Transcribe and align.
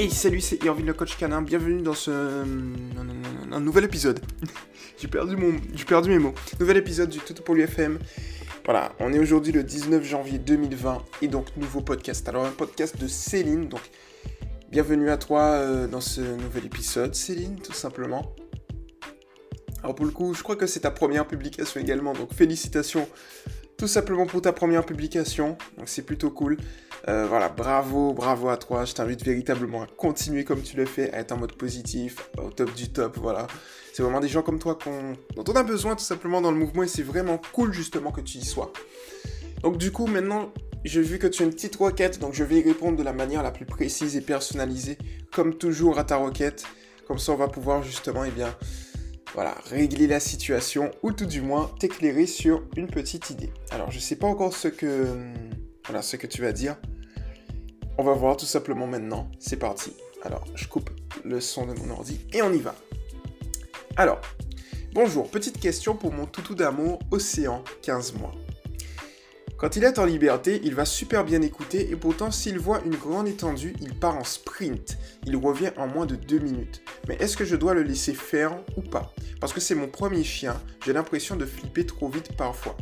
Hey 0.00 0.10
salut, 0.10 0.40
c'est 0.40 0.64
Irvine 0.64 0.86
le 0.86 0.94
coach 0.94 1.18
canin, 1.18 1.42
bienvenue 1.42 1.82
dans 1.82 1.92
ce... 1.92 2.10
un 2.10 3.60
nouvel 3.60 3.84
épisode. 3.84 4.18
j'ai 4.98 5.08
perdu, 5.08 5.36
mon... 5.36 5.52
perdu 5.86 6.08
mes 6.08 6.18
mots. 6.18 6.32
Nouvel 6.58 6.78
épisode 6.78 7.10
du 7.10 7.18
Tout 7.18 7.34
pour 7.42 7.54
l'UFM. 7.54 7.98
Voilà, 8.64 8.92
on 8.98 9.12
est 9.12 9.18
aujourd'hui 9.18 9.52
le 9.52 9.62
19 9.62 10.02
janvier 10.02 10.38
2020 10.38 11.04
et 11.20 11.28
donc 11.28 11.54
nouveau 11.58 11.82
podcast. 11.82 12.26
Alors 12.30 12.46
un 12.46 12.50
podcast 12.50 12.98
de 12.98 13.06
Céline, 13.06 13.68
donc 13.68 13.82
bienvenue 14.70 15.10
à 15.10 15.18
toi 15.18 15.42
euh, 15.42 15.86
dans 15.86 16.00
ce 16.00 16.22
nouvel 16.22 16.64
épisode 16.64 17.14
Céline, 17.14 17.60
tout 17.60 17.74
simplement. 17.74 18.34
Alors 19.82 19.94
pour 19.94 20.06
le 20.06 20.12
coup, 20.12 20.32
je 20.32 20.42
crois 20.42 20.56
que 20.56 20.66
c'est 20.66 20.80
ta 20.80 20.90
première 20.90 21.26
publication 21.26 21.78
également, 21.78 22.14
donc 22.14 22.32
félicitations 22.32 23.06
tout 23.76 23.86
simplement 23.86 24.24
pour 24.24 24.40
ta 24.40 24.54
première 24.54 24.86
publication, 24.86 25.58
donc 25.76 25.90
c'est 25.90 26.02
plutôt 26.02 26.30
cool. 26.30 26.56
Euh, 27.08 27.26
voilà, 27.26 27.48
bravo, 27.48 28.12
bravo 28.12 28.48
à 28.48 28.56
toi. 28.56 28.84
Je 28.84 28.94
t'invite 28.94 29.24
véritablement 29.24 29.82
à 29.82 29.86
continuer 29.86 30.44
comme 30.44 30.62
tu 30.62 30.76
le 30.76 30.84
fais, 30.84 31.12
à 31.12 31.20
être 31.20 31.32
en 31.32 31.38
mode 31.38 31.54
positif, 31.54 32.30
au 32.38 32.50
top 32.50 32.74
du 32.74 32.90
top. 32.90 33.16
Voilà, 33.18 33.46
c'est 33.92 34.02
vraiment 34.02 34.20
des 34.20 34.28
gens 34.28 34.42
comme 34.42 34.58
toi 34.58 34.78
dont 35.36 35.44
on 35.46 35.56
a 35.56 35.62
besoin 35.62 35.96
tout 35.96 36.04
simplement 36.04 36.40
dans 36.40 36.50
le 36.50 36.58
mouvement 36.58 36.82
et 36.82 36.88
c'est 36.88 37.02
vraiment 37.02 37.40
cool 37.52 37.72
justement 37.72 38.12
que 38.12 38.20
tu 38.20 38.38
y 38.38 38.44
sois. 38.44 38.72
Donc 39.62 39.78
du 39.78 39.92
coup, 39.92 40.06
maintenant, 40.06 40.52
j'ai 40.84 41.02
vu 41.02 41.18
que 41.18 41.26
tu 41.26 41.42
as 41.42 41.46
une 41.46 41.52
petite 41.52 41.76
requête, 41.76 42.18
donc 42.18 42.34
je 42.34 42.44
vais 42.44 42.60
y 42.60 42.62
répondre 42.62 42.96
de 42.96 43.02
la 43.02 43.12
manière 43.12 43.42
la 43.42 43.50
plus 43.50 43.66
précise 43.66 44.16
et 44.16 44.22
personnalisée, 44.22 44.96
comme 45.32 45.54
toujours 45.54 45.98
à 45.98 46.04
ta 46.04 46.16
requête. 46.16 46.64
Comme 47.06 47.18
ça, 47.18 47.32
on 47.32 47.36
va 47.36 47.48
pouvoir 47.48 47.82
justement, 47.82 48.24
eh 48.24 48.30
bien, 48.30 48.54
voilà, 49.34 49.54
régler 49.66 50.06
la 50.06 50.20
situation 50.20 50.90
ou 51.02 51.12
tout 51.12 51.26
du 51.26 51.40
moins 51.40 51.70
t'éclairer 51.78 52.26
sur 52.26 52.62
une 52.76 52.86
petite 52.86 53.30
idée. 53.30 53.52
Alors, 53.70 53.90
je 53.90 53.98
sais 53.98 54.16
pas 54.16 54.26
encore 54.26 54.54
ce 54.54 54.68
que 54.68 55.06
voilà 55.86 56.02
ce 56.02 56.16
que 56.16 56.26
tu 56.26 56.40
vas 56.40 56.52
dire. 56.52 56.76
On 58.00 58.02
va 58.02 58.14
voir 58.14 58.38
tout 58.38 58.46
simplement 58.46 58.86
maintenant. 58.86 59.30
C'est 59.38 59.58
parti. 59.58 59.92
Alors, 60.22 60.42
je 60.54 60.66
coupe 60.66 60.88
le 61.22 61.38
son 61.38 61.66
de 61.66 61.78
mon 61.78 61.90
ordi 61.90 62.18
et 62.32 62.40
on 62.40 62.50
y 62.50 62.58
va. 62.58 62.74
Alors, 63.94 64.22
bonjour, 64.94 65.30
petite 65.30 65.60
question 65.60 65.94
pour 65.94 66.10
mon 66.10 66.24
toutou 66.24 66.54
d'amour, 66.54 67.00
Océan, 67.10 67.62
15 67.82 68.14
mois. 68.14 68.32
Quand 69.58 69.76
il 69.76 69.84
est 69.84 69.98
en 69.98 70.06
liberté, 70.06 70.62
il 70.64 70.74
va 70.74 70.86
super 70.86 71.26
bien 71.26 71.42
écouter 71.42 71.90
et 71.90 71.96
pourtant 71.96 72.30
s'il 72.30 72.58
voit 72.58 72.80
une 72.86 72.96
grande 72.96 73.28
étendue, 73.28 73.76
il 73.82 73.94
part 73.94 74.16
en 74.16 74.24
sprint. 74.24 74.96
Il 75.26 75.36
revient 75.36 75.72
en 75.76 75.86
moins 75.86 76.06
de 76.06 76.16
2 76.16 76.38
minutes. 76.38 76.80
Mais 77.06 77.16
est-ce 77.16 77.36
que 77.36 77.44
je 77.44 77.54
dois 77.54 77.74
le 77.74 77.82
laisser 77.82 78.14
faire 78.14 78.64
ou 78.78 78.80
pas? 78.80 79.12
Parce 79.42 79.52
que 79.52 79.60
c'est 79.60 79.74
mon 79.74 79.88
premier 79.88 80.24
chien, 80.24 80.58
j'ai 80.86 80.94
l'impression 80.94 81.36
de 81.36 81.44
flipper 81.44 81.84
trop 81.84 82.08
vite 82.08 82.34
parfois. 82.34 82.78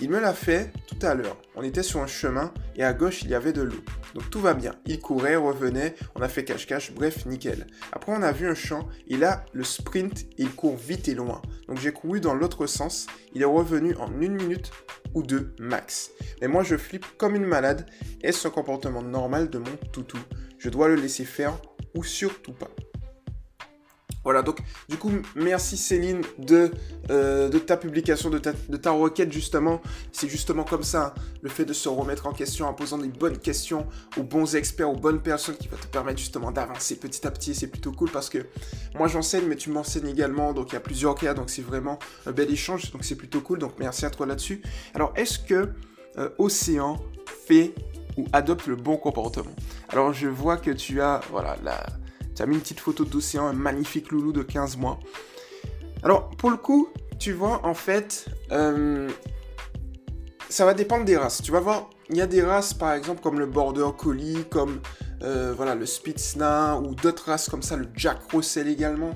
Il 0.00 0.10
me 0.10 0.20
l'a 0.20 0.32
fait 0.32 0.72
tout 0.86 0.98
à 1.04 1.14
l'heure. 1.14 1.36
On 1.56 1.62
était 1.62 1.82
sur 1.82 2.00
un 2.00 2.06
chemin 2.06 2.54
et 2.76 2.84
à 2.84 2.92
gauche 2.92 3.22
il 3.22 3.30
y 3.30 3.34
avait 3.34 3.52
de 3.52 3.62
l'eau. 3.62 3.82
Donc 4.14 4.30
tout 4.30 4.40
va 4.40 4.54
bien. 4.54 4.74
Il 4.86 5.00
courait, 5.00 5.34
revenait, 5.34 5.96
on 6.14 6.22
a 6.22 6.28
fait 6.28 6.44
cache-cache, 6.44 6.92
bref, 6.92 7.26
nickel. 7.26 7.66
Après 7.92 8.12
on 8.12 8.22
a 8.22 8.30
vu 8.30 8.46
un 8.46 8.54
champ 8.54 8.88
et 9.08 9.16
là 9.16 9.44
le 9.52 9.64
sprint 9.64 10.26
il 10.38 10.50
court 10.50 10.76
vite 10.76 11.08
et 11.08 11.14
loin. 11.14 11.42
Donc 11.66 11.78
j'ai 11.78 11.92
couru 11.92 12.20
dans 12.20 12.34
l'autre 12.34 12.66
sens. 12.66 13.08
Il 13.34 13.42
est 13.42 13.46
revenu 13.46 13.96
en 13.96 14.08
une 14.20 14.36
minute 14.36 14.70
ou 15.14 15.22
deux 15.24 15.52
max. 15.58 16.10
Mais 16.40 16.48
moi 16.48 16.62
je 16.62 16.76
flippe 16.76 17.06
comme 17.16 17.34
une 17.34 17.46
malade. 17.46 17.86
Est-ce 18.22 18.46
un 18.46 18.50
comportement 18.50 19.02
normal 19.02 19.50
de 19.50 19.58
mon 19.58 19.76
toutou? 19.92 20.18
Je 20.58 20.70
dois 20.70 20.88
le 20.88 20.94
laisser 20.94 21.24
faire 21.24 21.60
ou 21.94 22.04
surtout 22.04 22.52
pas? 22.52 22.70
Voilà, 24.24 24.42
donc 24.42 24.58
du 24.88 24.96
coup, 24.96 25.10
merci 25.36 25.76
Céline 25.76 26.22
de, 26.38 26.70
euh, 27.10 27.48
ta 27.50 27.76
publication, 27.76 28.30
de 28.30 28.38
ta, 28.38 28.90
requête 28.90 29.32
justement. 29.32 29.80
C'est 30.12 30.28
justement 30.28 30.64
comme 30.64 30.82
ça, 30.82 31.14
le 31.42 31.48
fait 31.48 31.64
de 31.64 31.72
se 31.72 31.88
remettre 31.88 32.26
en 32.26 32.32
question 32.32 32.66
en 32.66 32.74
posant 32.74 32.98
des 32.98 33.08
bonnes 33.08 33.38
questions 33.38 33.86
aux 34.16 34.22
bons 34.22 34.56
experts, 34.56 34.90
aux 34.90 34.96
bonnes 34.96 35.22
personnes 35.22 35.56
qui 35.56 35.68
va 35.68 35.76
te 35.76 35.86
permettre 35.86 36.18
justement 36.18 36.50
d'avancer 36.50 36.96
petit 36.96 37.26
à 37.26 37.30
petit. 37.30 37.54
C'est 37.54 37.68
plutôt 37.68 37.92
cool 37.92 38.10
parce 38.10 38.28
que 38.28 38.46
moi 38.96 39.08
j'enseigne, 39.08 39.46
mais 39.46 39.56
tu 39.56 39.70
m'enseignes 39.70 40.08
également, 40.08 40.52
donc 40.52 40.70
il 40.70 40.74
y 40.74 40.76
a 40.76 40.80
plusieurs 40.80 41.14
cas, 41.14 41.34
donc 41.34 41.50
c'est 41.50 41.62
vraiment 41.62 41.98
un 42.26 42.32
bel 42.32 42.50
échange, 42.50 42.90
donc 42.92 43.04
c'est 43.04 43.16
plutôt 43.16 43.40
cool. 43.40 43.58
Donc 43.58 43.74
merci 43.78 44.04
à 44.04 44.10
toi 44.10 44.26
là-dessus. 44.26 44.62
Alors, 44.94 45.12
est-ce 45.16 45.38
que 45.38 45.72
euh, 46.18 46.30
Océan 46.38 47.00
fait 47.46 47.74
ou 48.16 48.26
adopte 48.32 48.66
le 48.66 48.76
bon 48.76 48.96
comportement? 48.96 49.54
Alors, 49.90 50.12
je 50.12 50.28
vois 50.28 50.56
que 50.56 50.70
tu 50.70 51.00
as, 51.00 51.20
voilà, 51.30 51.56
la 51.62 51.86
tu 52.38 52.42
as 52.44 52.46
mis 52.46 52.54
une 52.54 52.60
petite 52.60 52.78
photo 52.78 53.04
d'océan, 53.04 53.48
un 53.48 53.52
magnifique 53.52 54.12
loulou 54.12 54.32
de 54.32 54.42
15 54.42 54.76
mois. 54.76 55.00
Alors, 56.04 56.30
pour 56.30 56.50
le 56.50 56.56
coup, 56.56 56.88
tu 57.18 57.32
vois, 57.32 57.66
en 57.66 57.74
fait, 57.74 58.26
euh, 58.52 59.10
ça 60.48 60.64
va 60.64 60.72
dépendre 60.72 61.04
des 61.04 61.16
races. 61.16 61.42
Tu 61.42 61.50
vas 61.50 61.58
voir, 61.58 61.90
il 62.10 62.16
y 62.16 62.20
a 62.20 62.28
des 62.28 62.40
races, 62.40 62.74
par 62.74 62.92
exemple, 62.92 63.22
comme 63.22 63.40
le 63.40 63.46
Border 63.46 63.88
Collie, 63.98 64.44
comme 64.48 64.80
euh, 65.24 65.52
voilà, 65.56 65.74
le 65.74 65.84
Spitznah, 65.84 66.78
ou 66.78 66.94
d'autres 66.94 67.24
races 67.24 67.48
comme 67.48 67.62
ça, 67.62 67.74
le 67.74 67.88
Jack 67.96 68.20
Russell 68.32 68.68
également. 68.68 69.14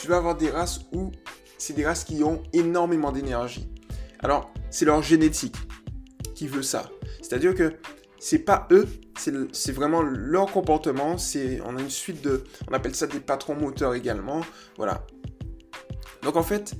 Tu 0.00 0.08
vas 0.08 0.16
avoir 0.16 0.34
des 0.34 0.48
races 0.48 0.80
où 0.94 1.12
c'est 1.58 1.74
des 1.74 1.84
races 1.84 2.04
qui 2.04 2.24
ont 2.24 2.42
énormément 2.54 3.12
d'énergie. 3.12 3.68
Alors, 4.20 4.50
c'est 4.70 4.86
leur 4.86 5.02
génétique 5.02 5.56
qui 6.34 6.48
veut 6.48 6.62
ça. 6.62 6.90
C'est-à-dire 7.20 7.54
que 7.54 7.74
c'est 8.22 8.38
pas 8.38 8.68
eux, 8.70 8.86
c'est 9.16 9.72
vraiment 9.72 10.00
leur 10.00 10.46
comportement. 10.46 11.18
C'est, 11.18 11.60
on 11.66 11.76
a 11.76 11.80
une 11.80 11.90
suite 11.90 12.22
de, 12.22 12.44
on 12.70 12.72
appelle 12.72 12.94
ça 12.94 13.08
des 13.08 13.18
patrons 13.18 13.56
moteurs 13.56 13.94
également. 13.94 14.42
Voilà. 14.76 15.04
Donc 16.22 16.36
en 16.36 16.44
fait, 16.44 16.74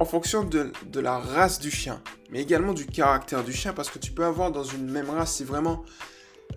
en 0.00 0.04
fonction 0.04 0.44
de, 0.44 0.70
la 1.00 1.16
race 1.16 1.60
du 1.60 1.70
chien, 1.70 2.02
mais 2.30 2.42
également 2.42 2.74
du 2.74 2.84
caractère 2.84 3.42
du 3.42 3.54
chien, 3.54 3.72
parce 3.72 3.88
que 3.88 3.98
tu 3.98 4.12
peux 4.12 4.22
avoir 4.22 4.52
dans 4.52 4.62
une 4.62 4.90
même 4.90 5.08
race, 5.08 5.36
c'est 5.36 5.44
vraiment, 5.44 5.82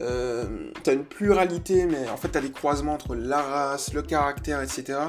euh, 0.01 0.69
tu 0.83 0.89
as 0.89 0.93
une 0.93 1.05
pluralité, 1.05 1.85
mais 1.85 2.09
en 2.09 2.17
fait 2.17 2.29
tu 2.29 2.37
as 2.37 2.41
des 2.41 2.51
croisements 2.51 2.95
entre 2.95 3.15
la 3.15 3.41
race, 3.41 3.93
le 3.93 4.01
caractère, 4.01 4.61
etc. 4.61 4.99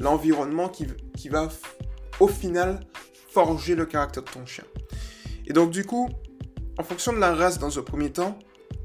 L'environnement 0.00 0.68
qui 0.68 1.28
va 1.28 1.48
au 2.18 2.26
final 2.26 2.80
forger 3.28 3.76
le 3.76 3.86
caractère 3.86 4.24
de 4.24 4.30
ton 4.30 4.44
chien. 4.44 4.64
Et 5.46 5.52
donc 5.52 5.70
du 5.70 5.84
coup, 5.84 6.08
en 6.78 6.82
fonction 6.82 7.12
de 7.12 7.18
la 7.18 7.34
race 7.34 7.58
dans 7.58 7.78
un 7.78 7.82
premier 7.82 8.10
temps 8.10 8.38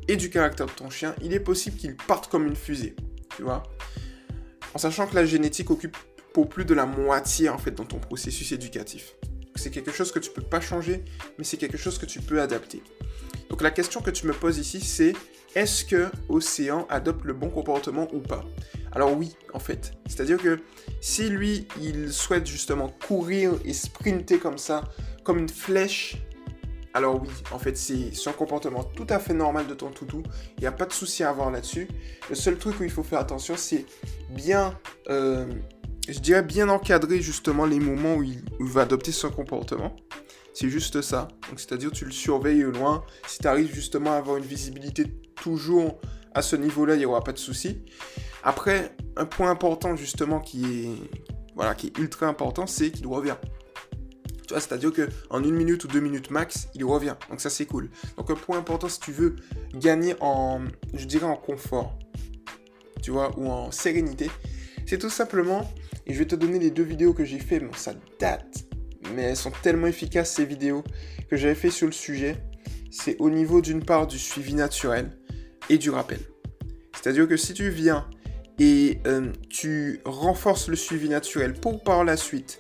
et 0.08 0.16
du 0.16 0.30
caractère 0.30 0.68
de 0.68 0.72
ton 0.72 0.90
chien, 0.90 1.16
il 1.22 1.34
est 1.34 1.40
possible 1.40 1.78
qu'il 1.78 1.96
parte 1.96 2.30
comme 2.30 2.48
une 2.48 2.56
fusée, 2.56 2.96
tu 3.36 3.44
vois. 3.44 3.64
En 4.74 4.78
sachant 4.78 5.08
que 5.08 5.16
la 5.16 5.26
génétique 5.26 5.72
occupe 5.72 5.98
pour 6.34 6.48
plus 6.48 6.66
de 6.66 6.74
la 6.74 6.86
moitié 6.86 7.50
en 7.50 7.58
fait 7.58 7.72
dans 7.72 7.86
ton 7.86 8.00
processus 8.00 8.52
éducatif. 8.52 9.16
C'est 9.56 9.72
quelque 9.72 9.92
chose 9.92 10.12
que 10.12 10.20
tu 10.20 10.30
peux 10.30 10.42
pas 10.42 10.62
changer, 10.62 11.04
mais 11.38 11.44
c'est 11.44 11.58
quelque 11.58 11.78
chose 11.78 11.98
que 11.98 12.06
tu 12.06 12.22
peux 12.22 12.42
adapter. 12.42 12.82
Donc 13.50 13.62
la 13.62 13.72
question 13.72 14.02
que 14.02 14.12
tu 14.12 14.28
me 14.28 14.34
poses 14.34 14.60
ici, 14.60 14.80
c'est 14.80 15.14
est-ce 15.56 15.84
que 15.84 16.10
Océan 16.30 16.86
adopte 16.90 17.26
le 17.26 17.34
bon 17.34 17.50
comportement 17.50 18.08
ou 18.14 18.20
pas? 18.20 18.46
Alors 18.92 19.18
oui, 19.18 19.36
en 19.54 19.60
fait. 19.60 19.92
C'est-à-dire 20.08 20.38
que 20.38 20.60
si 21.02 21.30
lui, 21.30 21.68
il 21.82 22.14
souhaite 22.14 22.46
justement 22.46 22.90
courir 23.08 23.54
et 23.66 23.74
sprinter 23.74 24.38
comme 24.38 24.60
ça, 24.60 24.84
comme 25.24 25.40
une 25.40 25.50
flèche, 25.50 26.18
alors 26.94 27.22
oui, 27.22 27.30
en 27.52 27.60
fait, 27.60 27.78
c'est 27.78 28.12
un 28.28 28.34
comportement 28.34 28.84
tout 28.84 29.06
à 29.10 29.20
fait 29.20 29.34
normal 29.34 29.68
de 29.68 29.74
ton 29.74 29.92
toutou. 29.92 30.24
Il 30.58 30.62
n'y 30.62 30.68
a 30.68 30.72
pas 30.72 30.86
de 30.86 30.94
souci 30.94 31.24
à 31.24 31.30
avoir 31.30 31.52
là-dessus. 31.52 31.88
Le 32.30 32.36
seul 32.36 32.58
truc 32.58 32.80
où 32.80 32.84
il 32.84 32.90
faut 32.90 33.04
faire 33.04 33.20
attention, 33.20 33.56
c'est 33.58 33.86
bien, 34.30 34.78
euh, 35.10 35.46
je 36.08 36.20
dirais 36.20 36.42
bien 36.42 36.68
encadrer 36.70 37.22
justement 37.22 37.66
les 37.66 37.80
moments 37.80 38.16
où 38.16 38.24
il, 38.24 38.44
va 38.60 38.82
adopter 38.82 39.12
son 39.12 39.30
comportement. 39.30 39.96
C'est 40.54 40.70
juste 40.70 41.02
ça. 41.02 41.28
C'est-à-dire 41.56 41.92
tu 41.92 42.06
le 42.06 42.12
surveilles 42.12 42.66
au 42.66 42.72
loin. 42.72 43.04
Si 43.28 43.38
tu 43.40 43.48
arrives 43.48 43.74
justement 43.74 44.14
à 44.14 44.16
avoir 44.16 44.38
une 44.38 44.44
visibilité 44.44 45.06
toujours 45.36 46.02
à 46.34 46.42
ce 46.42 46.56
niveau-là, 46.56 46.96
il 46.96 47.00
n'y 47.00 47.06
aura 47.06 47.24
pas 47.24 47.34
de 47.34 47.38
souci. 47.38 47.84
Après, 48.44 48.96
un 49.16 49.26
point 49.26 49.52
important 49.52 49.96
justement 49.96 50.40
qui 50.40 50.64
est, 50.64 51.34
voilà, 51.56 51.76
qui 51.76 51.88
est 51.88 51.98
ultra 52.00 52.26
important, 52.26 52.66
c'est 52.66 52.90
qu'il 52.90 53.06
revient 53.08 53.36
c'est-à-dire 54.56 54.92
qu'en 54.92 55.44
une 55.44 55.56
minute 55.56 55.84
ou 55.84 55.88
deux 55.88 56.00
minutes 56.00 56.32
max, 56.32 56.68
il 56.76 56.84
revient. 56.84 57.16
Donc 57.30 57.42
ça, 57.42 57.50
c'est 57.50 57.66
cool. 57.66 57.90
Donc 58.18 58.30
un 58.32 58.36
point 58.36 58.58
important, 58.58 58.90
si 58.90 59.00
tu 59.00 59.12
veux 59.12 59.36
gagner 59.74 60.16
en, 60.20 60.62
je 60.94 61.06
dirais, 61.06 61.26
en 61.26 61.36
confort, 61.36 61.98
tu 63.02 63.12
vois, 63.12 63.38
ou 63.38 63.50
en 63.50 63.72
sérénité, 63.72 64.30
c'est 64.86 64.98
tout 64.98 65.10
simplement, 65.10 65.70
et 66.08 66.14
je 66.14 66.20
vais 66.20 66.26
te 66.26 66.36
donner 66.36 66.60
les 66.60 66.72
deux 66.72 66.84
vidéos 66.84 67.14
que 67.14 67.24
j'ai 67.24 67.40
fait, 67.40 67.60
bon, 67.60 67.72
ça 67.74 67.94
date, 68.20 68.66
mais 69.14 69.24
elles 69.24 69.38
sont 69.38 69.52
tellement 69.62 69.88
efficaces, 69.88 70.34
ces 70.34 70.46
vidéos, 70.46 70.84
que 71.30 71.38
j'avais 71.38 71.56
fait 71.56 71.70
sur 71.70 71.86
le 71.86 71.94
sujet. 71.94 72.38
C'est 72.92 73.18
au 73.20 73.30
niveau 73.30 73.62
d'une 73.62 73.86
part 73.86 74.08
du 74.08 74.18
suivi 74.18 74.56
naturel 74.56 75.12
et 75.70 75.78
du 75.78 75.92
rappel. 75.92 76.20
C'est-à-dire 76.94 77.28
que 77.28 77.38
si 77.38 77.54
tu 77.54 77.70
viens 77.70 78.10
et 78.58 79.00
euh, 79.08 79.32
tu 79.50 80.02
renforces 80.06 80.68
le 80.68 80.76
suivi 80.76 81.08
naturel 81.08 81.54
pour 81.54 81.84
par 81.84 82.04
la 82.04 82.18
suite 82.18 82.60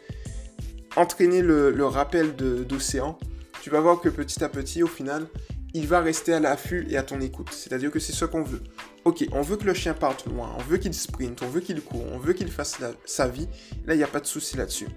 entraîner 1.00 1.42
le, 1.42 1.86
rappel 1.86 2.36
d'océan, 2.36 3.18
tu 3.62 3.69
vas 3.69 3.80
voir 3.80 4.01
que 4.01 4.10
petit 4.10 4.44
à 4.44 4.50
petit, 4.50 4.84
au 4.84 4.88
final, 4.88 5.28
il 5.74 5.88
va 5.88 6.01
rester 6.01 6.34
à 6.34 6.40
l'affût 6.40 6.86
et 6.90 6.98
à 6.98 7.04
ton 7.04 7.22
écoute. 7.22 7.50
C'est-à-dire 7.51 7.90
que 7.90 8.00
c'est 8.00 8.12
ce 8.12 8.25
qu'on 8.25 8.44
veut. 8.44 8.62
Ok, 9.06 9.25
on 9.31 9.42
veut 9.42 9.56
que 9.56 9.66
le 9.66 9.74
chien 9.74 9.94
parte 9.94 10.25
loin, 10.25 10.54
on 10.57 10.62
veut 10.62 10.78
qu'il 10.78 10.94
sprint, 10.94 11.42
on 11.42 11.48
veut 11.48 11.62
qu'il 11.62 11.81
court, 11.81 12.06
on 12.12 12.18
veut 12.18 12.34
qu'il 12.34 12.51
fasse 12.51 12.80
sa 13.06 13.28
vie. 13.28 13.48
Là, 13.86 13.94
il 13.96 13.98
n'y 13.98 14.04
a 14.04 14.07
pas 14.07 14.19
de 14.19 14.25
souci 14.25 14.57
là-dessus. 14.57 14.90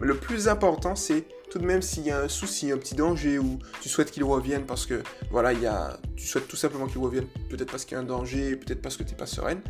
Le 0.00 0.14
plus 0.14 0.48
important, 0.48 0.94
c'est 0.94 1.24
tout 1.52 1.58
de 1.58 1.66
même 1.66 1.82
s'il 1.82 2.06
y 2.06 2.10
a 2.10 2.18
un 2.18 2.28
souci, 2.28 2.72
un 2.72 2.78
petit 2.78 2.94
danger, 2.94 3.38
ou 3.38 3.58
tu 3.82 3.90
souhaites 3.90 4.10
qu'il 4.10 4.24
revienne 4.24 4.64
parce 4.64 4.86
que, 4.86 5.02
voilà, 5.30 5.52
il 5.52 5.60
y 5.60 5.66
a, 5.66 5.98
tu 6.16 6.26
souhaites 6.26 6.48
tout 6.48 6.56
simplement 6.56 6.86
qu'il 6.86 6.98
revienne, 6.98 7.26
peut-être 7.50 7.70
parce 7.70 7.84
qu'il 7.84 7.94
y 7.94 7.98
a 7.98 8.00
un 8.00 8.06
danger, 8.06 8.56
peut-être 8.56 8.80
parce 8.80 8.96
que 8.96 9.02
tu 9.02 9.10
n'es 9.10 9.18
pas 9.18 9.26
sereine, 9.26 9.60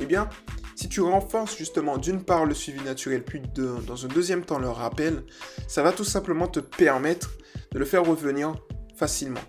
eh 0.00 0.06
bien, 0.06 0.30
si 0.76 0.88
tu 0.88 1.02
renforces 1.02 1.54
justement 1.58 1.98
d'une 1.98 2.24
part 2.24 2.46
le 2.46 2.54
suivi 2.54 2.82
naturel, 2.82 3.22
puis 3.22 3.42
dans 3.54 4.06
un 4.06 4.08
deuxième 4.08 4.46
temps 4.46 4.58
le 4.58 4.70
rappel, 4.70 5.24
ça 5.68 5.82
va 5.82 5.92
tout 5.92 6.04
simplement 6.04 6.48
te 6.48 6.60
permettre 6.60 7.32
de 7.72 7.78
le 7.78 7.84
faire 7.84 8.06
revenir 8.06 8.54
facilement. 8.96 9.44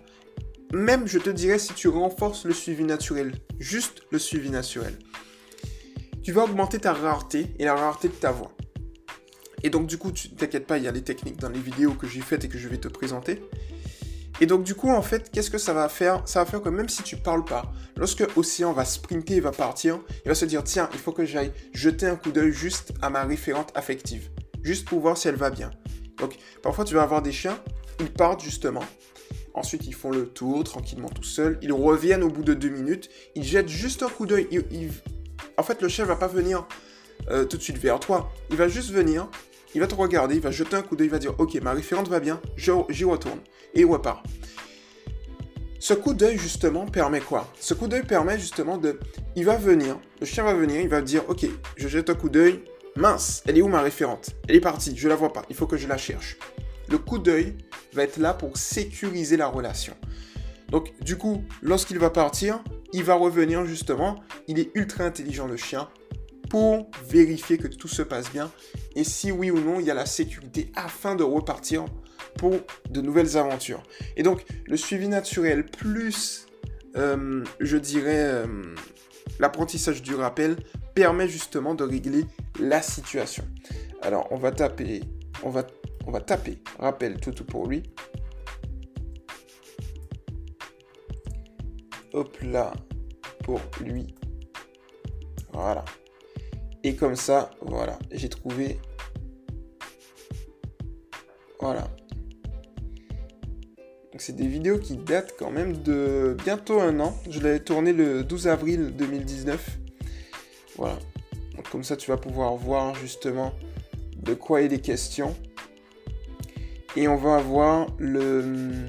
Même, 0.74 1.06
je 1.06 1.18
te 1.18 1.30
dirais, 1.30 1.58
si 1.58 1.72
tu 1.72 1.88
renforces 1.88 2.44
le 2.44 2.52
suivi 2.52 2.84
naturel, 2.84 3.32
juste 3.58 4.02
le 4.10 4.18
suivi 4.18 4.50
naturel, 4.50 4.98
tu 6.22 6.32
vas 6.32 6.44
augmenter 6.44 6.80
ta 6.80 6.92
rareté 6.92 7.54
et 7.58 7.64
la 7.64 7.74
rareté 7.74 8.08
de 8.08 8.14
ta 8.14 8.30
voix. 8.30 8.52
Et 9.62 9.70
donc, 9.70 9.86
du 9.86 9.98
coup, 9.98 10.12
tu 10.12 10.30
t'inquiètes 10.30 10.66
pas, 10.66 10.78
il 10.78 10.84
y 10.84 10.88
a 10.88 10.92
les 10.92 11.02
techniques 11.02 11.38
dans 11.38 11.48
les 11.48 11.60
vidéos 11.60 11.92
que 11.92 12.06
j'ai 12.06 12.20
faites 12.20 12.44
et 12.44 12.48
que 12.48 12.58
je 12.58 12.68
vais 12.68 12.78
te 12.78 12.88
présenter. 12.88 13.42
Et 14.40 14.46
donc, 14.46 14.62
du 14.62 14.74
coup, 14.74 14.90
en 14.90 15.02
fait, 15.02 15.30
qu'est-ce 15.30 15.50
que 15.50 15.58
ça 15.58 15.72
va 15.72 15.88
faire? 15.88 16.22
Ça 16.26 16.44
va 16.44 16.50
faire 16.50 16.62
que 16.62 16.68
même 16.68 16.88
si 16.88 17.02
tu 17.02 17.16
parles 17.16 17.44
pas, 17.44 17.72
lorsque 17.96 18.24
Océan 18.36 18.72
va 18.72 18.84
sprinter 18.84 19.36
et 19.36 19.40
va 19.40 19.50
partir, 19.50 19.98
il 20.24 20.28
va 20.28 20.34
se 20.34 20.44
dire 20.44 20.62
tiens, 20.62 20.88
il 20.92 20.98
faut 21.00 21.12
que 21.12 21.24
j'aille 21.24 21.52
jeter 21.72 22.06
un 22.06 22.14
coup 22.14 22.30
d'œil 22.30 22.52
juste 22.52 22.92
à 23.02 23.10
ma 23.10 23.24
référente 23.24 23.72
affective, 23.74 24.30
juste 24.62 24.86
pour 24.86 25.00
voir 25.00 25.16
si 25.16 25.26
elle 25.26 25.34
va 25.34 25.50
bien. 25.50 25.70
Donc, 26.18 26.36
parfois, 26.62 26.84
tu 26.84 26.94
vas 26.94 27.02
avoir 27.02 27.20
des 27.20 27.32
chiens, 27.32 27.58
ils 27.98 28.12
partent 28.12 28.42
justement. 28.42 28.84
Ensuite, 29.54 29.86
ils 29.86 29.94
font 29.94 30.10
le 30.10 30.28
tour 30.28 30.62
tranquillement 30.62 31.08
tout 31.08 31.24
seuls. 31.24 31.58
Ils 31.62 31.72
reviennent 31.72 32.22
au 32.22 32.28
bout 32.28 32.44
de 32.44 32.54
deux 32.54 32.68
minutes. 32.68 33.10
Ils 33.34 33.42
jettent 33.42 33.68
juste 33.68 34.04
un 34.04 34.08
coup 34.08 34.24
d'œil. 34.24 34.46
En 35.56 35.64
fait, 35.64 35.82
le 35.82 35.88
chien 35.88 36.04
va 36.04 36.14
pas 36.14 36.28
venir 36.28 36.66
euh, 37.30 37.44
tout 37.44 37.56
de 37.56 37.62
suite 37.62 37.78
vers 37.78 37.98
toi. 37.98 38.32
Il 38.50 38.56
va 38.56 38.68
juste 38.68 38.90
venir, 38.90 39.28
il 39.74 39.80
va 39.80 39.86
te 39.86 39.94
regarder, 39.94 40.36
il 40.36 40.40
va 40.40 40.50
jeter 40.50 40.76
un 40.76 40.82
coup 40.82 40.96
d'œil, 40.96 41.08
il 41.08 41.10
va 41.10 41.18
dire 41.18 41.34
Ok, 41.38 41.54
ma 41.62 41.72
référente 41.72 42.08
va 42.08 42.20
bien, 42.20 42.40
j'y 42.56 43.04
retourne. 43.04 43.40
Et 43.74 43.80
il 43.80 43.86
repart. 43.86 44.24
Ce 45.80 45.94
coup 45.94 46.14
d'œil, 46.14 46.38
justement, 46.38 46.86
permet 46.86 47.20
quoi? 47.20 47.52
Ce 47.60 47.74
coup 47.74 47.86
d'œil 47.86 48.02
permet 48.02 48.38
justement 48.38 48.78
de. 48.78 48.98
Il 49.36 49.44
va 49.44 49.56
venir, 49.56 49.98
le 50.20 50.26
chien 50.26 50.42
va 50.42 50.54
venir, 50.54 50.80
il 50.80 50.88
va 50.88 51.02
dire 51.02 51.22
Ok, 51.28 51.46
je 51.76 51.88
jette 51.88 52.10
un 52.10 52.14
coup 52.14 52.28
d'œil. 52.28 52.64
Mince, 52.96 53.42
elle 53.46 53.58
est 53.58 53.62
où 53.62 53.68
ma 53.68 53.80
référente 53.80 54.30
Elle 54.48 54.56
est 54.56 54.60
partie, 54.60 54.96
je 54.96 55.06
la 55.06 55.14
vois 55.14 55.32
pas, 55.32 55.42
il 55.50 55.54
faut 55.54 55.66
que 55.66 55.76
je 55.76 55.86
la 55.86 55.96
cherche. 55.96 56.36
Le 56.88 56.98
coup 56.98 57.18
d'œil 57.18 57.56
va 57.92 58.02
être 58.02 58.16
là 58.16 58.34
pour 58.34 58.56
sécuriser 58.56 59.36
la 59.36 59.46
relation. 59.46 59.94
Donc, 60.70 60.92
du 61.00 61.16
coup, 61.16 61.44
lorsqu'il 61.62 61.98
va 61.98 62.10
partir, 62.10 62.62
il 62.92 63.04
va 63.04 63.14
revenir 63.14 63.64
justement. 63.66 64.22
Il 64.48 64.58
est 64.58 64.70
ultra 64.74 65.04
intelligent, 65.04 65.46
le 65.46 65.56
chien 65.56 65.88
pour 66.50 66.90
vérifier 67.08 67.58
que 67.58 67.68
tout 67.68 67.88
se 67.88 68.02
passe 68.02 68.32
bien 68.32 68.50
et 68.94 69.04
si 69.04 69.30
oui 69.30 69.50
ou 69.50 69.60
non 69.60 69.80
il 69.80 69.86
y 69.86 69.90
a 69.90 69.94
la 69.94 70.06
sécurité 70.06 70.70
afin 70.74 71.14
de 71.14 71.22
repartir 71.22 71.84
pour 72.36 72.54
de 72.90 73.00
nouvelles 73.00 73.36
aventures. 73.36 73.82
Et 74.16 74.22
donc 74.22 74.44
le 74.66 74.76
suivi 74.76 75.08
naturel 75.08 75.64
plus, 75.66 76.46
euh, 76.96 77.44
je 77.60 77.76
dirais, 77.76 78.24
euh, 78.24 78.46
l'apprentissage 79.38 80.02
du 80.02 80.14
rappel 80.14 80.56
permet 80.94 81.28
justement 81.28 81.74
de 81.74 81.84
régler 81.84 82.24
la 82.60 82.82
situation. 82.82 83.44
Alors 84.02 84.26
on 84.30 84.36
va 84.36 84.52
taper, 84.52 85.02
on 85.42 85.50
va, 85.50 85.64
taper 86.20 86.58
rappel 86.78 87.20
tout, 87.20 87.32
tout 87.32 87.44
pour 87.44 87.66
lui. 87.66 87.82
Hop 92.14 92.36
là, 92.42 92.72
pour 93.44 93.60
lui. 93.80 94.14
Voilà. 95.52 95.84
Et 96.84 96.94
comme 96.94 97.16
ça, 97.16 97.50
voilà, 97.60 97.98
j'ai 98.12 98.28
trouvé. 98.28 98.78
Voilà. 101.60 101.88
Donc 104.12 104.20
c'est 104.20 104.36
des 104.36 104.46
vidéos 104.46 104.78
qui 104.78 104.96
datent 104.96 105.34
quand 105.38 105.50
même 105.50 105.76
de 105.82 106.36
bientôt 106.44 106.80
un 106.80 107.00
an. 107.00 107.16
Je 107.28 107.40
l'avais 107.40 107.60
tourné 107.60 107.92
le 107.92 108.22
12 108.22 108.48
avril 108.48 108.94
2019. 108.96 109.78
Voilà. 110.76 110.98
Donc 111.56 111.68
comme 111.70 111.84
ça, 111.84 111.96
tu 111.96 112.10
vas 112.10 112.16
pouvoir 112.16 112.54
voir 112.54 112.94
justement 112.94 113.52
de 114.16 114.34
quoi 114.34 114.62
il 114.62 114.72
est 114.72 114.80
question. 114.80 115.36
Et 116.96 117.08
on 117.08 117.16
va 117.16 117.36
avoir 117.36 117.86
le... 117.98 118.88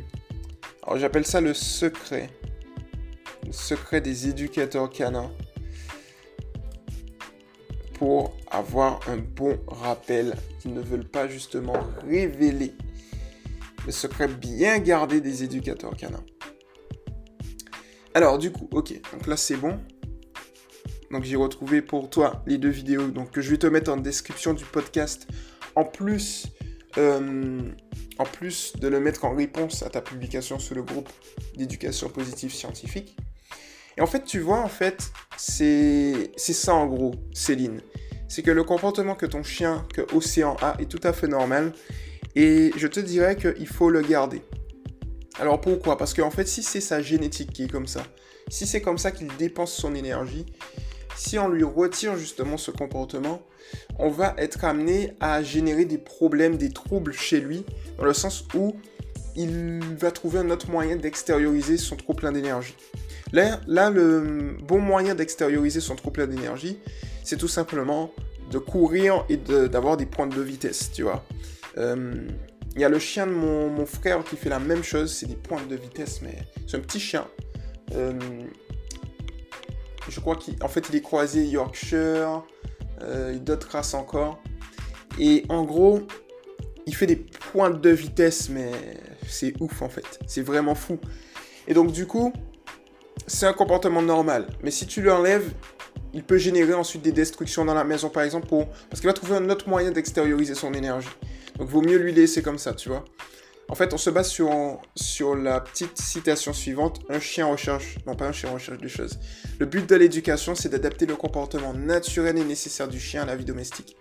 Alors 0.83 1.00
j'appelle 1.00 1.25
ça 1.25 1.41
le 1.41 1.53
secret. 1.53 2.30
Le 3.45 3.51
secret 3.51 4.01
des 4.01 4.27
éducateurs 4.27 4.89
canins 4.89 5.31
pour 8.00 8.34
avoir 8.50 9.01
un 9.10 9.18
bon 9.18 9.60
rappel, 9.68 10.38
qui 10.62 10.69
ne 10.69 10.80
veulent 10.80 11.07
pas 11.07 11.28
justement 11.28 11.78
révéler 12.07 12.74
le 13.86 13.92
secret 13.92 14.30
bien 14.30 14.80
gardé 14.80 15.19
des 15.19 15.44
éducateurs 15.44 15.96
canins. 15.98 16.24
Alors 18.13 18.38
du 18.38 18.51
coup, 18.51 18.69
ok, 18.72 18.94
donc 19.12 19.28
là 19.28 19.36
c'est 19.36 19.57
bon. 19.57 19.78
Donc 21.12 21.25
j'ai 21.25 21.36
retrouvé 21.36 21.81
pour 21.81 22.10
toi 22.10 22.42
les 22.48 22.57
deux 22.57 22.69
vidéos 22.69 23.07
donc, 23.10 23.31
que 23.31 23.42
je 23.42 23.51
vais 23.51 23.57
te 23.57 23.68
mettre 23.68 23.92
en 23.92 23.98
description 23.98 24.54
du 24.54 24.63
podcast. 24.63 25.28
En 25.75 25.84
plus, 25.84 26.48
euh, 26.98 27.62
en 28.18 28.24
plus 28.24 28.74
de 28.78 28.88
le 28.88 29.01
mettre 29.01 29.25
en 29.25 29.36
réponse 29.36 29.84
à 29.84 29.90
ta 29.90 30.00
publication 30.00 30.57
sur 30.57 30.75
le 30.75 30.84
groupe 30.84 31.10
d'éducation 31.57 32.07
positive 32.07 32.54
scientifique. 32.54 33.18
Et 34.00 34.01
en 34.01 34.07
fait, 34.07 34.24
tu 34.24 34.40
vois, 34.40 34.62
en 34.62 34.69
fait, 34.69 35.12
c'est 35.36 36.31
ça 36.38 36.74
en 36.74 36.88
gros, 36.88 37.16
Céline. 37.34 37.81
C'est 38.30 38.44
que 38.44 38.51
le 38.51 38.63
comportement 38.63 39.13
que 39.13 39.25
ton 39.25 39.44
chien, 39.44 39.86
que 39.94 40.01
Océan 40.16 40.56
a, 40.62 40.78
est 40.80 40.86
tout 40.86 41.01
à 41.04 41.12
fait 41.12 41.28
normal. 41.28 41.74
Et 42.34 42.72
je 42.78 42.88
te 42.88 43.01
dirais 43.01 43.36
qu'il 43.36 43.68
faut 43.68 43.90
le 43.90 44.01
garder. 44.01 44.42
Alors 45.38 45.60
pourquoi? 45.60 45.98
Parce 45.98 46.13
qu'en 46.13 46.31
fait, 46.31 46.48
si 46.48 46.63
c'est 46.63 46.80
sa 46.80 47.01
génétique 47.01 47.51
qui 47.51 47.66
est 47.66 47.68
comme 47.68 47.88
ça, 47.88 48.04
si 48.48 48.66
c'est 48.66 48.80
comme 48.80 48.98
ça 48.98 49.12
qu'il 49.12 49.28
dépense 49.36 49.74
son 49.74 49.94
énergie, 49.94 50.46
si 51.18 51.38
on 51.38 51.50
lui 51.50 51.66
retire 51.66 52.16
justement 52.16 52.56
ce 52.56 52.72
comportement, 52.72 53.42
on 53.98 54.10
va 54.10 54.34
être 54.38 54.63
amené 54.63 55.12
à 55.19 55.44
générer 55.44 55.84
des 55.84 55.98
problèmes, 55.98 56.56
des 56.56 56.69
troubles 56.69 57.12
chez 57.12 57.42
lui, 57.42 57.66
dans 57.98 58.06
le 58.06 58.13
sens 58.13 58.46
où 58.54 58.78
il 59.36 59.81
va 59.98 60.12
trouver 60.12 60.40
un 60.40 60.50
autre 60.51 60.69
moyen 60.72 60.96
d'extérioriser 60.96 61.75
son 61.75 61.98
trop 61.98 62.13
plein 62.13 62.31
d'énergie. 62.31 62.75
Là, 63.31 63.59
là, 63.67 63.89
le 63.89 64.57
bon 64.63 64.79
moyen 64.79 65.15
d'extérioriser 65.15 65.81
son 65.81 65.95
trop 65.95 66.11
plein 66.11 66.27
d'énergie, 66.27 66.79
c'est 67.23 67.37
tout 67.37 67.47
simplement 67.47 68.11
de 68.49 68.57
courir 68.57 69.25
et 69.29 69.37
d'avoir 69.37 69.97
des 69.97 70.05
pointes 70.05 70.35
de 70.35 70.41
vitesse, 70.41 70.91
tu 70.91 71.03
vois. 71.03 71.23
Euh, 71.77 72.27
il 72.75 72.81
y 72.81 72.85
a 72.85 72.89
le 72.89 72.99
chien 72.99 73.27
de 73.27 73.31
mon, 73.31 73.85
frère 73.85 74.23
qui 74.23 74.35
fait 74.35 74.49
la 74.49 74.59
même 74.59 74.83
chose, 74.83 75.13
c'est 75.13 75.25
des 75.25 75.35
pointes 75.35 75.67
de 75.67 75.75
vitesse, 75.75 76.21
mais 76.21 76.37
c'est 76.67 76.77
un 76.77 76.81
petit 76.81 76.99
chien. 76.99 77.27
Euh, 77.93 78.13
je 80.07 80.19
crois 80.19 80.36
qu'en 80.36 80.67
fait, 80.67 80.88
il 80.89 80.95
est 80.95 81.01
croisé 81.01 81.45
Yorkshire, 81.45 82.43
euh, 83.01 83.38
d'autres 83.38 83.69
races 83.71 83.93
encore. 83.93 84.41
Et 85.19 85.45
en 85.50 85.63
gros, 85.63 86.01
il 86.86 86.95
fait 86.95 87.05
des 87.05 87.15
pointes 87.15 87.81
de 87.81 87.89
vitesse, 87.89 88.50
mais 88.50 88.71
c'est 89.27 89.53
ouf 89.59 89.81
en 89.81 89.89
fait. 89.89 90.19
C'est 90.27 90.41
vraiment 90.41 90.75
fou. 90.75 91.00
Et 91.67 91.74
donc, 91.74 91.91
du 91.91 92.07
coup, 92.07 92.33
c'est 93.27 93.45
un 93.45 93.53
comportement 93.53 94.01
normal. 94.01 94.47
Mais 94.63 94.71
si 94.71 94.88
tu 94.88 95.01
lui 95.01 95.09
enlèves, 95.09 95.51
il 96.13 96.23
peut 96.23 96.38
générer 96.38 96.73
ensuite 96.73 97.01
des 97.01 97.11
destructions 97.11 97.65
dans 97.65 97.73
la 97.73 97.83
maison, 97.83 98.09
par 98.09 98.23
exemple, 98.23 98.47
parce 98.89 98.99
qu'il 98.99 99.07
va 99.07 99.13
trouver 99.13 99.35
un 99.35 99.49
autre 99.49 99.69
moyen 99.69 99.91
d'extérioriser 99.91 100.55
son 100.55 100.73
énergie. 100.73 101.09
Donc, 101.57 101.69
vaut 101.69 101.81
mieux 101.81 101.97
lui 101.97 102.13
laisser 102.13 102.41
comme 102.41 102.57
ça, 102.57 102.73
tu 102.73 102.89
vois. 102.89 103.05
En 103.67 103.75
fait, 103.75 103.93
on 103.93 103.97
se 103.97 104.09
base 104.09 104.29
sur, 104.29 104.49
sur 104.95 105.35
la 105.35 105.61
petite 105.61 106.01
citation 106.01 106.53
suivante. 106.53 107.01
Un 107.09 107.19
chien 107.19 107.45
recherche, 107.45 107.97
non 108.07 108.15
pas 108.15 108.25
un 108.25 108.31
chien 108.31 108.49
recherche 108.49 108.79
des 108.79 108.89
choses. 108.89 109.19
Le 109.59 109.67
but 109.67 109.88
de 109.88 109.95
l'éducation, 109.95 110.55
c'est 110.55 110.69
d'adapter 110.69 111.05
le 111.05 111.15
comportement 111.15 111.73
naturel 111.73 112.39
et 112.39 112.43
nécessaire 112.43 112.88
du 112.88 112.99
chien 112.99 113.21
à 113.21 113.25
la 113.25 113.35
vie 113.35 113.45
domestique. 113.45 113.95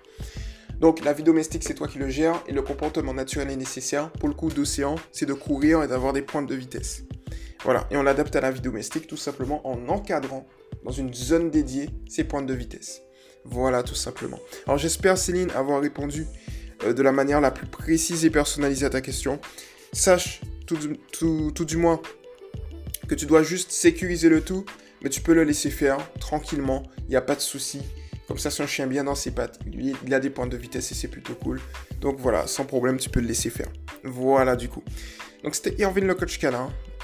Donc, 0.80 1.04
la 1.04 1.12
vie 1.12 1.24
domestique, 1.24 1.64
c'est 1.64 1.74
toi 1.74 1.88
qui 1.88 1.98
le 1.98 2.08
gères, 2.08 2.42
et 2.46 2.52
le 2.52 2.62
comportement 2.62 3.12
naturel 3.12 3.50
et 3.50 3.56
nécessaire, 3.56 4.10
pour 4.12 4.28
le 4.28 4.34
coup 4.34 4.48
d'océan, 4.48 4.94
c'est 5.12 5.26
de 5.26 5.34
courir 5.34 5.82
et 5.82 5.88
d'avoir 5.88 6.14
des 6.14 6.22
pointes 6.22 6.48
de 6.48 6.54
vitesse. 6.54 7.02
Voilà, 7.64 7.86
et 7.90 7.96
on 7.96 8.02
l'adapte 8.02 8.34
à 8.36 8.40
la 8.40 8.50
vie 8.50 8.60
domestique 8.60 9.06
tout 9.06 9.16
simplement 9.16 9.66
en 9.66 9.88
encadrant 9.88 10.46
dans 10.84 10.92
une 10.92 11.12
zone 11.12 11.50
dédiée 11.50 11.90
ces 12.08 12.24
pointes 12.24 12.46
de 12.46 12.54
vitesse. 12.54 13.02
Voilà, 13.44 13.82
tout 13.82 13.94
simplement. 13.94 14.38
Alors 14.66 14.78
j'espère, 14.78 15.18
Céline, 15.18 15.50
avoir 15.52 15.80
répondu 15.80 16.26
euh, 16.84 16.92
de 16.92 17.02
la 17.02 17.12
manière 17.12 17.40
la 17.40 17.50
plus 17.50 17.66
précise 17.66 18.24
et 18.24 18.30
personnalisée 18.30 18.86
à 18.86 18.90
ta 18.90 19.00
question. 19.00 19.40
Sache 19.92 20.40
tout, 20.66 20.78
tout, 21.52 21.64
du 21.64 21.76
moins 21.76 22.00
que 23.08 23.14
tu 23.14 23.26
dois 23.26 23.42
juste 23.42 23.70
sécuriser 23.70 24.28
le 24.28 24.42
tout, 24.42 24.64
mais 25.02 25.08
tu 25.08 25.22
peux 25.22 25.32
le 25.32 25.44
laisser 25.44 25.70
faire 25.70 25.96
tranquillement, 26.20 26.82
il 27.00 27.10
n'y 27.10 27.16
a 27.16 27.22
pas 27.22 27.34
de 27.34 27.40
souci. 27.40 27.80
Comme 28.28 28.38
ça, 28.38 28.50
c'est 28.50 28.62
un 28.62 28.66
chien 28.66 28.86
bien 28.86 29.04
dans 29.04 29.14
ses 29.14 29.30
pattes. 29.30 29.58
Il 29.72 30.14
a 30.14 30.20
des 30.20 30.30
pointes 30.30 30.50
de 30.50 30.56
vitesse 30.58 30.92
et 30.92 30.94
c'est 30.94 31.08
plutôt 31.08 31.34
cool. 31.34 31.60
Donc 32.00 32.18
voilà, 32.20 32.46
sans 32.46 32.66
problème, 32.66 32.98
tu 32.98 33.08
peux 33.08 33.20
le 33.20 33.26
laisser 33.26 33.48
faire. 33.48 33.68
Voilà 34.04 34.54
du 34.54 34.68
coup. 34.68 34.84
Donc 35.42 35.54
c'était 35.54 35.80
Irvin 35.80 36.02
le 36.02 36.14
coach. 36.14 36.38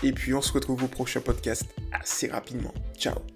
Et 0.02 0.12
puis 0.12 0.34
on 0.34 0.42
se 0.42 0.52
retrouve 0.52 0.84
au 0.84 0.88
prochain 0.88 1.20
podcast 1.20 1.64
assez 1.92 2.28
rapidement. 2.28 2.74
Ciao 2.96 3.33